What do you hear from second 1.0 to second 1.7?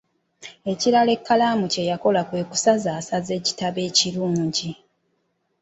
ekkalaamu